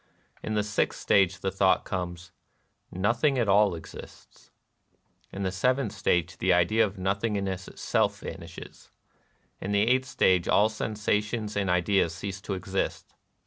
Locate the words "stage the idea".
5.91-6.83